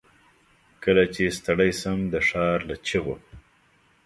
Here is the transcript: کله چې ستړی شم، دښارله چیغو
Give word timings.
کله 0.83 1.03
چې 1.13 1.35
ستړی 1.37 1.71
شم، 1.79 1.99
دښارله 2.13 2.75
چیغو 2.87 3.15